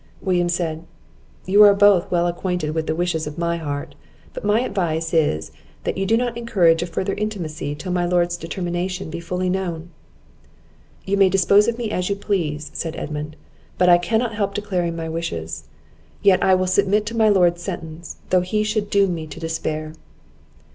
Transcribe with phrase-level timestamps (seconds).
[0.19, 0.83] William said,
[1.45, 3.93] "You are both well acquainted with the wishes of my heart;
[4.33, 5.51] but my advice is,
[5.83, 9.91] that you do not encourage a farther intimacy till my lord's determination be fully known."
[11.05, 13.35] "You may dispose of me as you please," said Edmund;
[13.77, 15.65] "but I cannot help declaring my wishes;
[16.23, 19.93] yet I will submit to my Lord's sentence, though he should doom me to despair."